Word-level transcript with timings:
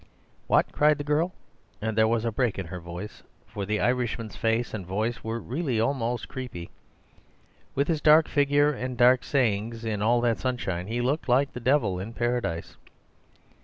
"What?" 0.47 0.71
cried 0.71 0.97
the 0.97 1.03
girl, 1.03 1.31
and 1.79 1.95
there 1.95 2.07
was 2.07 2.25
a 2.25 2.31
break 2.31 2.57
in 2.57 2.65
her 2.65 2.79
voice; 2.79 3.21
for 3.45 3.67
the 3.67 3.79
Irishman's 3.79 4.35
face 4.35 4.73
and 4.73 4.83
voice 4.83 5.23
were 5.23 5.39
really 5.39 5.79
almost 5.79 6.27
creepy. 6.27 6.71
With 7.75 7.87
his 7.87 8.01
dark 8.01 8.27
figure 8.27 8.71
and 8.73 8.97
dark 8.97 9.23
sayings 9.23 9.85
in 9.85 10.01
all 10.01 10.19
that 10.21 10.39
sunshine 10.39 10.87
he 10.87 11.01
looked 11.01 11.29
like 11.29 11.53
the 11.53 11.59
devil 11.59 11.99
in 11.99 12.13
paradise. 12.13 12.77